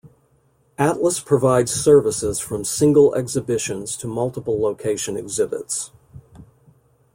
Atlas 0.79 1.19
provides 1.19 1.71
services 1.71 2.39
from 2.39 2.63
single 2.65 3.13
exhibitions 3.13 3.95
to 3.97 4.07
multiple 4.07 4.59
location 4.59 5.15
exhibits. 5.15 5.91